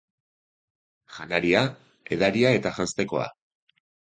Janaria, 1.17 1.61
edaria 2.17 2.55
eta 2.63 2.73
janztekoa. 2.79 3.29